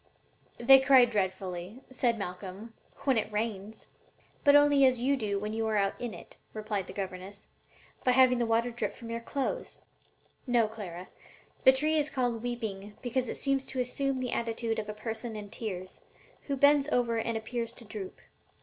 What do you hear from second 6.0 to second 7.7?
in it," replied his governess